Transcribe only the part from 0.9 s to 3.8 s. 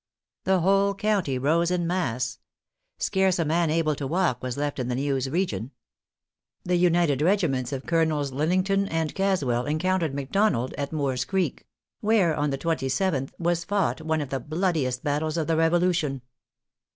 county rose in mass; scarce a man